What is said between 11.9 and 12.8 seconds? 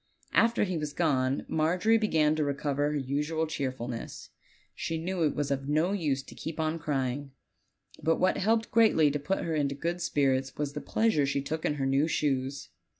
shoes.